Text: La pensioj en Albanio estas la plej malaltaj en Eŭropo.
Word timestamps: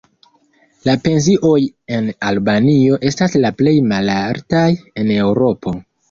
La 0.87 0.93
pensioj 1.01 1.57
en 1.97 2.07
Albanio 2.29 2.97
estas 3.09 3.35
la 3.43 3.51
plej 3.59 3.73
malaltaj 3.91 4.63
en 5.03 5.13
Eŭropo. 5.17 5.75